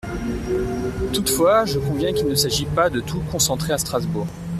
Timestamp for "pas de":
2.65-3.01